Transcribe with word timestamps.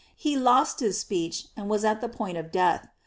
He 0.15 0.35
lost 0.35 0.79
hif 0.79 0.95
speech, 0.95 1.45
and 1.55 1.69
was 1.69 1.85
at 1.85 2.01
the 2.01 2.09
point 2.09 2.35
of 2.39 2.51
death. 2.51 2.87